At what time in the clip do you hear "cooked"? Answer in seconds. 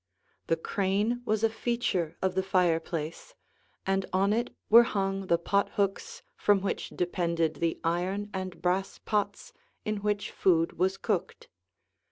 10.97-11.49